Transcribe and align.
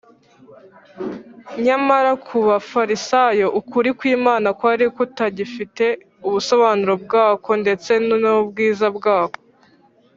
nyamara 1.65 2.11
ku 2.25 2.37
bafarisayo, 2.47 3.47
ukuri 3.59 3.89
kw’imana 3.97 4.47
kwari 4.57 4.85
kutagifite 4.95 5.85
ubusobanuro 6.27 6.93
bwako 7.03 7.49
ndetse 7.63 7.91
n’ubwiza 8.21 8.87
bwako 8.97 9.39